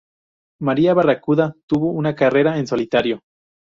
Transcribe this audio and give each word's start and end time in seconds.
María 0.59 0.95
Barracuda 0.95 1.53
tuvo 1.67 1.91
una 1.91 2.15
carrera 2.15 2.57
en 2.57 2.65
solitario. 2.65 3.21